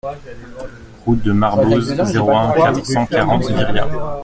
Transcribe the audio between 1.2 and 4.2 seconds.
de Marboz, zéro un, quatre cent quarante Viriat